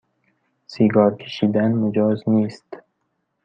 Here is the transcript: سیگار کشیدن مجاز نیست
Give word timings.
سیگار 0.67 1.15
کشیدن 1.15 1.71
مجاز 1.71 2.23
نیست 2.29 2.75